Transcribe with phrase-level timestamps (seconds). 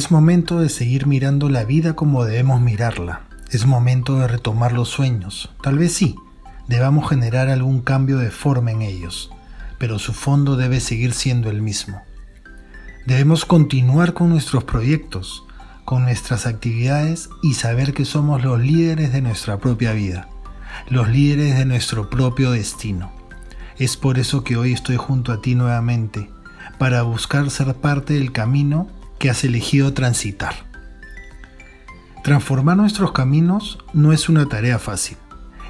[0.00, 3.20] Es momento de seguir mirando la vida como debemos mirarla.
[3.50, 5.50] Es momento de retomar los sueños.
[5.62, 6.16] Tal vez sí,
[6.68, 9.30] debamos generar algún cambio de forma en ellos,
[9.76, 12.00] pero su fondo debe seguir siendo el mismo.
[13.04, 15.44] Debemos continuar con nuestros proyectos,
[15.84, 20.30] con nuestras actividades y saber que somos los líderes de nuestra propia vida,
[20.88, 23.12] los líderes de nuestro propio destino.
[23.76, 26.30] Es por eso que hoy estoy junto a ti nuevamente,
[26.78, 28.88] para buscar ser parte del camino
[29.20, 30.54] que has elegido transitar.
[32.24, 35.18] Transformar nuestros caminos no es una tarea fácil.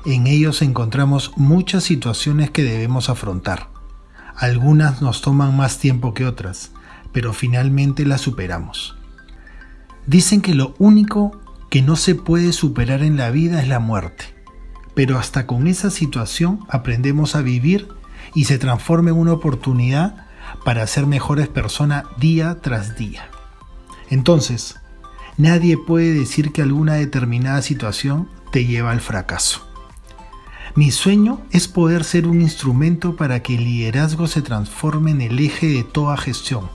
[0.06, 3.68] En ellos encontramos muchas situaciones que debemos afrontar.
[4.36, 6.70] Algunas nos toman más tiempo que otras,
[7.12, 8.96] pero finalmente las superamos.
[10.06, 11.38] Dicen que lo único
[11.70, 14.24] que no se puede superar en la vida es la muerte,
[14.95, 17.88] pero hasta con esa situación aprendemos a vivir
[18.32, 20.28] y se transforma en una oportunidad
[20.65, 23.28] para ser mejores personas día tras día.
[24.10, 24.76] Entonces,
[25.36, 29.66] nadie puede decir que alguna determinada situación te lleva al fracaso.
[30.74, 35.38] Mi sueño es poder ser un instrumento para que el liderazgo se transforme en el
[35.38, 36.68] eje de toda gestión.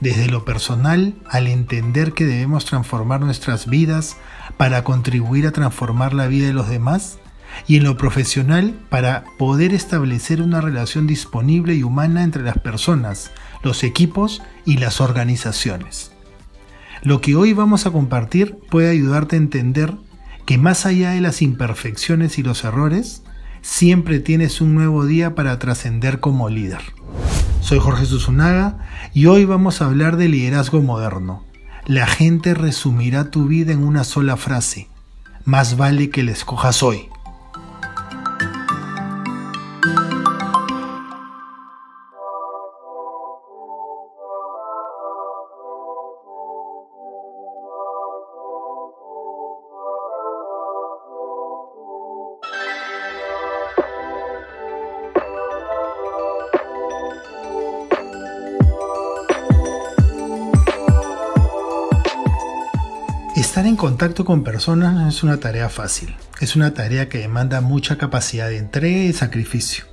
[0.00, 4.16] Desde lo personal, al entender que debemos transformar nuestras vidas
[4.56, 7.18] para contribuir a transformar la vida de los demás,
[7.66, 13.32] y en lo profesional para poder establecer una relación disponible y humana entre las personas,
[13.62, 16.12] los equipos y las organizaciones.
[17.02, 19.94] Lo que hoy vamos a compartir puede ayudarte a entender
[20.44, 23.22] que más allá de las imperfecciones y los errores,
[23.62, 26.80] siempre tienes un nuevo día para trascender como líder.
[27.62, 28.78] Soy Jorge Susunaga
[29.14, 31.44] y hoy vamos a hablar de liderazgo moderno.
[31.86, 34.88] La gente resumirá tu vida en una sola frase.
[35.46, 37.09] Más vale que la escojas hoy.
[63.60, 67.60] Estar en contacto con personas no es una tarea fácil, es una tarea que demanda
[67.60, 69.84] mucha capacidad de entrega y sacrificio.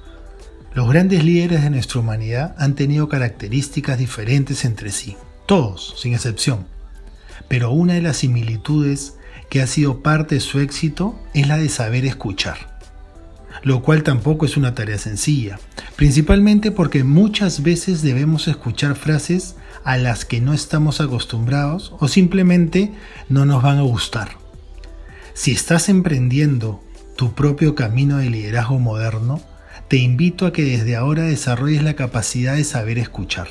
[0.73, 6.65] Los grandes líderes de nuestra humanidad han tenido características diferentes entre sí, todos, sin excepción.
[7.49, 9.15] Pero una de las similitudes
[9.49, 12.77] que ha sido parte de su éxito es la de saber escuchar
[13.63, 15.59] lo cual tampoco es una tarea sencilla,
[15.95, 19.55] principalmente porque muchas veces debemos escuchar frases
[19.87, 22.91] a las que no estamos acostumbrados o simplemente
[23.29, 24.31] no nos van a gustar.
[25.33, 26.83] Si estás emprendiendo
[27.15, 29.39] tu propio camino de liderazgo moderno,
[29.87, 33.47] te invito a que desde ahora desarrolles la capacidad de saber escuchar.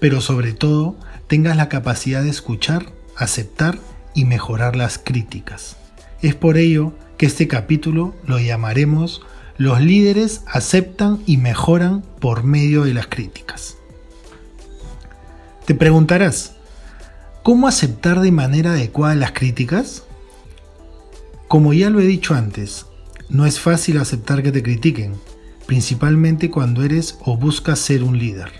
[0.00, 0.96] Pero sobre todo,
[1.28, 3.78] tengas la capacidad de escuchar, aceptar
[4.14, 5.76] y mejorar las críticas.
[6.22, 9.22] Es por ello que este capítulo lo llamaremos
[9.58, 13.75] Los líderes aceptan y mejoran por medio de las críticas.
[15.66, 16.52] Te preguntarás,
[17.42, 20.04] ¿cómo aceptar de manera adecuada las críticas?
[21.48, 22.86] Como ya lo he dicho antes,
[23.28, 25.14] no es fácil aceptar que te critiquen,
[25.66, 28.52] principalmente cuando eres o buscas ser un líder.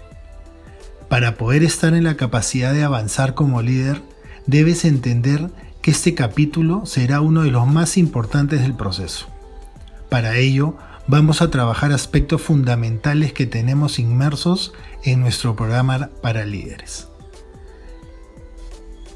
[1.09, 4.03] Para poder estar en la capacidad de avanzar como líder,
[4.47, 5.49] debes entender
[5.83, 9.29] que este capítulo será uno de los más importantes del proceso.
[10.09, 10.77] Para ello,
[11.09, 14.73] vamos a trabajar aspectos fundamentales que tenemos inmersos
[15.05, 17.09] en nuestro programa para líderes.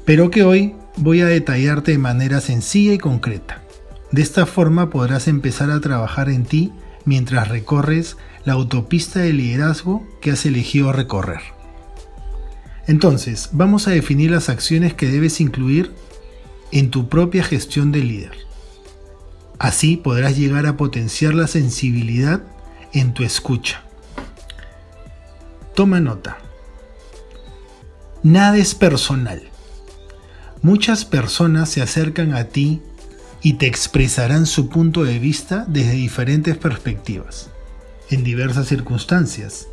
[0.05, 3.63] Pero que hoy voy a detallarte de manera sencilla y concreta.
[4.11, 6.73] De esta forma podrás empezar a trabajar en ti
[7.05, 11.41] mientras recorres la autopista de liderazgo que has elegido recorrer.
[12.87, 15.93] Entonces, vamos a definir las acciones que debes incluir
[16.71, 18.50] en tu propia gestión de líder.
[19.61, 22.41] Así podrás llegar a potenciar la sensibilidad
[22.93, 23.83] en tu escucha.
[25.75, 26.39] Toma nota.
[28.23, 29.43] Nada es personal.
[30.63, 32.81] Muchas personas se acercan a ti
[33.43, 37.51] y te expresarán su punto de vista desde diferentes perspectivas,
[38.09, 39.67] en diversas circunstancias,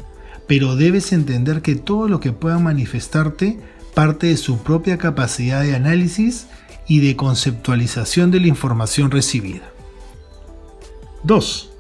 [0.47, 3.59] pero debes entender que todo lo que puedan manifestarte
[3.95, 6.47] parte de su propia capacidad de análisis
[6.87, 9.78] y de conceptualización de la información recibida.
[11.29, 11.71] 2.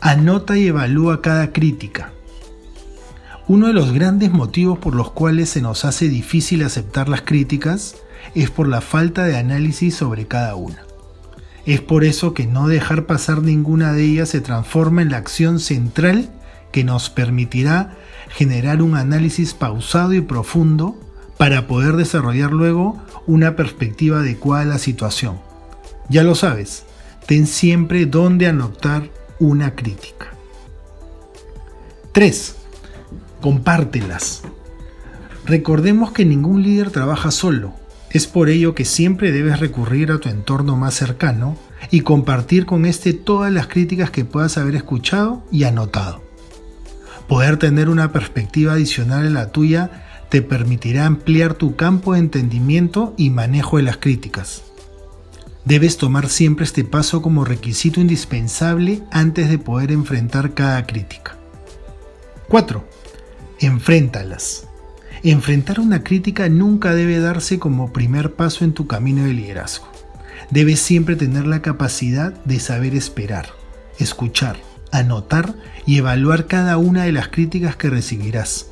[0.00, 2.10] Anota y evalúa cada crítica.
[3.46, 7.94] Uno de los grandes motivos por los cuales se nos hace difícil aceptar las críticas
[8.34, 10.82] es por la falta de análisis sobre cada una.
[11.66, 15.60] Es por eso que no dejar pasar ninguna de ellas se transforma en la acción
[15.60, 16.30] central
[16.72, 17.96] que nos permitirá
[18.30, 20.98] generar un análisis pausado y profundo
[21.38, 25.38] para poder desarrollar luego una perspectiva adecuada a la situación.
[26.08, 26.86] Ya lo sabes,
[27.26, 30.32] ten siempre donde anotar una crítica.
[32.12, 32.56] 3.
[33.40, 34.42] Compártelas.
[35.46, 37.74] Recordemos que ningún líder trabaja solo.
[38.10, 41.56] Es por ello que siempre debes recurrir a tu entorno más cercano
[41.90, 46.22] y compartir con este todas las críticas que puedas haber escuchado y anotado.
[47.28, 53.14] Poder tener una perspectiva adicional en la tuya te permitirá ampliar tu campo de entendimiento
[53.16, 54.62] y manejo de las críticas.
[55.64, 61.36] Debes tomar siempre este paso como requisito indispensable antes de poder enfrentar cada crítica.
[62.48, 62.84] 4.
[63.60, 64.66] Enfréntalas.
[65.22, 69.88] Enfrentar una crítica nunca debe darse como primer paso en tu camino de liderazgo.
[70.50, 73.46] Debes siempre tener la capacidad de saber esperar,
[73.98, 74.58] escuchar,
[74.92, 75.54] anotar
[75.86, 78.66] y evaluar cada una de las críticas que recibirás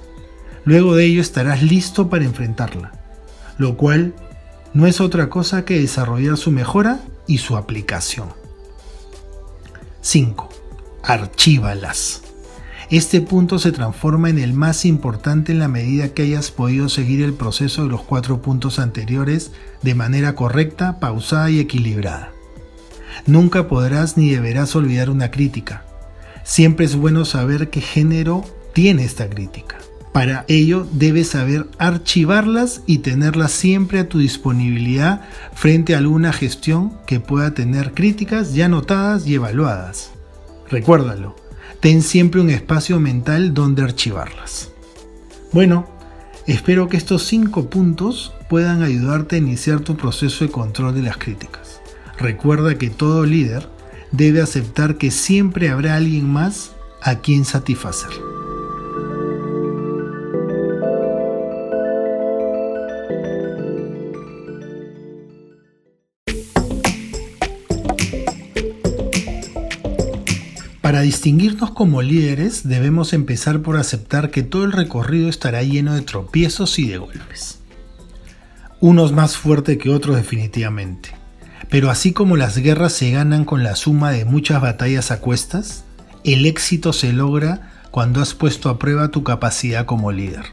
[0.65, 2.93] Luego de ello estarás listo para enfrentarla,
[3.59, 4.15] lo cual
[4.75, 8.29] no es otra cosa que desarrollar su mejora y su aplicación.
[10.01, 10.49] 5.
[11.03, 12.23] Archívalas.
[12.91, 17.23] Este punto se transforma en el más importante en la medida que hayas podido seguir
[17.23, 19.53] el proceso de los cuatro puntos anteriores
[19.83, 22.33] de manera correcta, pausada y equilibrada.
[23.27, 25.85] Nunca podrás ni deberás olvidar una crítica.
[26.45, 28.45] Siempre es bueno saber qué género
[28.75, 29.79] tiene esta crítica.
[30.13, 35.23] Para ello debes saber archivarlas y tenerlas siempre a tu disponibilidad
[35.55, 40.11] frente a alguna gestión que pueda tener críticas ya notadas y evaluadas.
[40.69, 41.35] Recuérdalo,
[41.81, 44.71] ten siempre un espacio mental donde archivarlas.
[45.51, 45.89] Bueno,
[46.47, 51.17] espero que estos cinco puntos puedan ayudarte a iniciar tu proceso de control de las
[51.17, 51.81] críticas.
[52.19, 53.67] Recuerda que todo líder
[54.11, 58.32] debe aceptar que siempre habrá alguien más a quien satisfacer.
[70.83, 76.03] Para distinguirnos como líderes debemos empezar por aceptar que todo el recorrido estará lleno de
[76.03, 77.61] tropiezos y de golpes.
[78.81, 81.11] Unos más fuertes que otros definitivamente.
[81.71, 85.85] Pero así como las guerras se ganan con la suma de muchas batallas a cuestas,
[86.25, 90.47] el éxito se logra cuando has puesto a prueba tu capacidad como líder.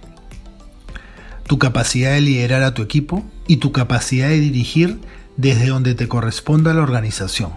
[1.47, 4.99] Tu capacidad de liderar a tu equipo y tu capacidad de dirigir
[5.37, 7.49] desde donde te corresponda la organización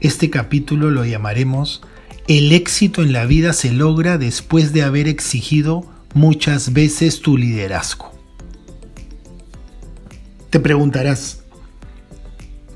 [0.00, 1.82] este capítulo lo llamaremos
[2.26, 8.12] El éxito en la vida se logra después de haber exigido muchas veces tu liderazgo.
[10.50, 11.42] Te preguntarás,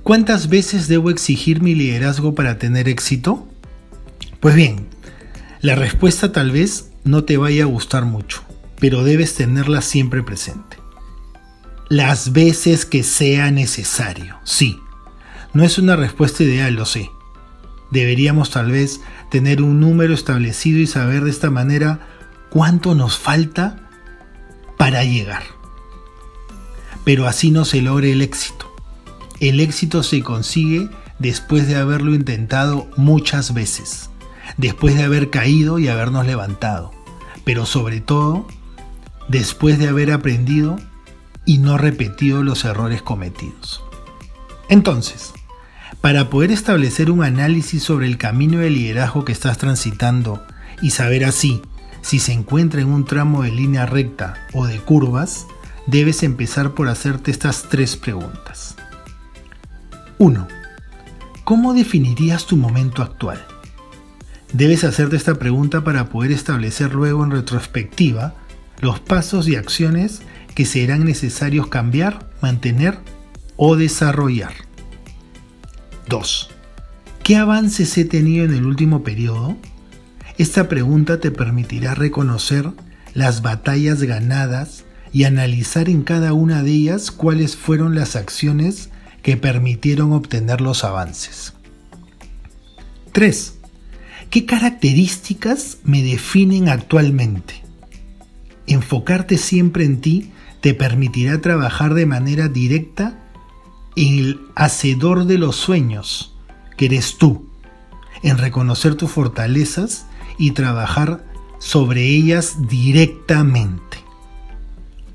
[0.02, 3.48] ¿cuántas veces debo exigir mi liderazgo para tener éxito?
[4.40, 4.86] Pues bien,
[5.60, 8.42] la respuesta tal vez no te vaya a gustar mucho,
[8.78, 10.76] pero debes tenerla siempre presente.
[11.88, 14.78] Las veces que sea necesario, sí.
[15.54, 17.10] No es una respuesta ideal, lo sé,
[17.94, 22.00] Deberíamos tal vez tener un número establecido y saber de esta manera
[22.50, 23.88] cuánto nos falta
[24.76, 25.44] para llegar.
[27.04, 28.74] Pero así no se logra el éxito.
[29.38, 30.90] El éxito se consigue
[31.20, 34.10] después de haberlo intentado muchas veces,
[34.56, 36.90] después de haber caído y habernos levantado,
[37.44, 38.48] pero sobre todo
[39.28, 40.80] después de haber aprendido
[41.44, 43.84] y no repetido los errores cometidos.
[44.68, 45.32] Entonces,
[46.00, 50.44] para poder establecer un análisis sobre el camino de liderazgo que estás transitando
[50.82, 51.62] y saber así
[52.02, 55.46] si se encuentra en un tramo de línea recta o de curvas,
[55.86, 58.76] debes empezar por hacerte estas tres preguntas.
[60.18, 60.46] 1.
[61.44, 63.42] ¿Cómo definirías tu momento actual?
[64.52, 68.34] Debes hacerte esta pregunta para poder establecer luego en retrospectiva
[68.80, 70.22] los pasos y acciones
[70.54, 72.98] que serán necesarios cambiar, mantener
[73.56, 74.52] o desarrollar.
[76.08, 76.50] 2.
[77.22, 79.56] ¿Qué avances he tenido en el último periodo?
[80.36, 82.70] Esta pregunta te permitirá reconocer
[83.14, 88.90] las batallas ganadas y analizar en cada una de ellas cuáles fueron las acciones
[89.22, 91.54] que permitieron obtener los avances.
[93.12, 93.54] 3.
[94.28, 97.62] ¿Qué características me definen actualmente?
[98.66, 103.23] Enfocarte siempre en ti te permitirá trabajar de manera directa
[103.96, 106.34] el hacedor de los sueños,
[106.76, 107.48] que eres tú,
[108.22, 110.06] en reconocer tus fortalezas
[110.38, 111.24] y trabajar
[111.58, 113.98] sobre ellas directamente.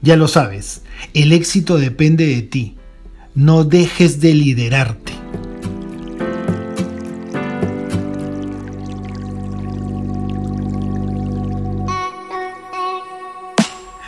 [0.02, 0.84] Ya lo sabes,
[1.14, 2.76] el éxito depende de ti.
[3.36, 5.14] No dejes de liderarte.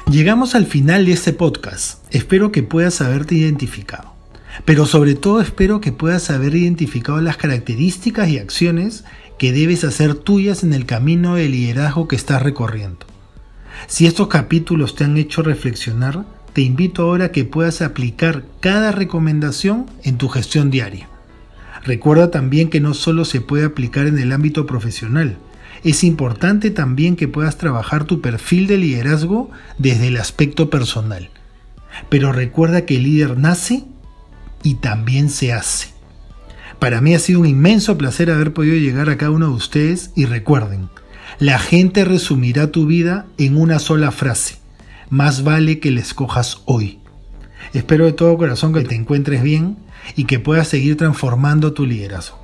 [0.10, 2.04] Llegamos al final de este podcast.
[2.14, 4.21] Espero que puedas haberte identificado.
[4.66, 9.06] Pero sobre todo espero que puedas haber identificado las características y acciones
[9.38, 13.06] que debes hacer tuyas en el camino de liderazgo que estás recorriendo.
[13.88, 18.92] Si estos capítulos te han hecho reflexionar, te invito ahora a que puedas aplicar cada
[18.92, 21.08] recomendación en tu gestión diaria.
[21.84, 25.38] Recuerda también que no solo se puede aplicar en el ámbito profesional,
[25.84, 31.30] es importante también que puedas trabajar tu perfil de liderazgo desde el aspecto personal.
[32.10, 33.86] Pero recuerda que el líder nace
[34.64, 35.90] y también se hace.
[36.80, 40.12] Para mí ha sido un inmenso placer haber podido llegar a cada uno de ustedes
[40.16, 40.90] y recuerden,
[41.40, 44.58] la gente resumirá tu vida en una sola frase.
[45.10, 47.00] Más vale que la escojas hoy.
[47.74, 49.78] Espero de todo corazón que te encuentres bien
[50.16, 52.40] y que puedas seguir transformando tu liderazgo.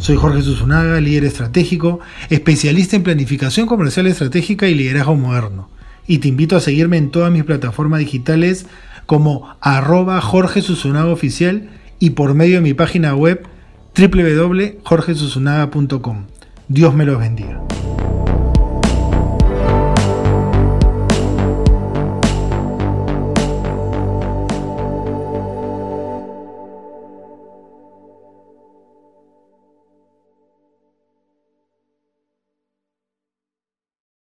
[0.00, 2.00] Soy Jorge Susunaga, líder estratégico,
[2.30, 5.68] especialista en planificación comercial estratégica y liderazgo moderno.
[6.06, 8.66] Y te invito a seguirme en todas mis plataformas digitales
[9.08, 13.46] como arroba Jorge Susunaga Oficial y por medio de mi página web
[13.96, 16.26] www.jorgesusunaga.com.
[16.68, 17.58] Dios me los bendiga.